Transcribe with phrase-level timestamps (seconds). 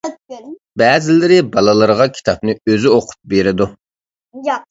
[0.81, 3.71] بەزىلىرى بالىلىرىغا كىتابنى ئۆزى ئوقۇپ بېرىدۇ.